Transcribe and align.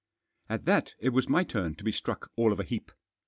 At 0.49 0.65
that 0.65 0.95
it 0.97 1.09
was 1.09 1.29
my 1.29 1.43
turn 1.43 1.75
to 1.75 1.83
be 1.83 1.91
struck 1.91 2.31
all 2.35 2.51
of 2.51 2.59
a 2.59 2.63
heap. 2.63 2.91